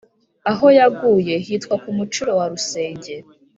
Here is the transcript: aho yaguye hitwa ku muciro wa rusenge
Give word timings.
aho 0.51 0.67
yaguye 0.77 1.35
hitwa 1.45 1.75
ku 1.83 1.89
muciro 1.97 2.31
wa 2.39 2.45
rusenge 2.51 3.13